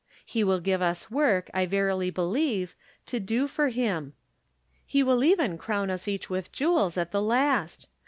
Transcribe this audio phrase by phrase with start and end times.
[0.25, 2.73] He will give us work, I verily believe,
[3.05, 4.13] to do for him.
[4.83, 7.87] He will even crown us each with jewels at the last.